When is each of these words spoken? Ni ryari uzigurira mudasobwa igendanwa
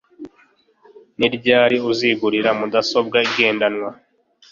Ni 1.19 1.27
ryari 1.35 1.77
uzigurira 1.91 2.49
mudasobwa 2.59 3.17
igendanwa 3.27 3.89